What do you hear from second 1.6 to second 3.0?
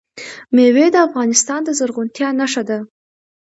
د زرغونتیا نښه ده.